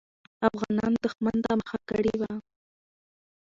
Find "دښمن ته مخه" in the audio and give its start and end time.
1.03-1.77